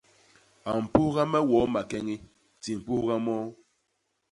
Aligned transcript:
A 0.69 0.71
mpugha 0.83 1.23
me 1.31 1.39
woo 1.49 1.65
makeñi; 1.73 2.15
di 2.61 2.71
mpugha 2.79 3.15
moo. 3.25 3.47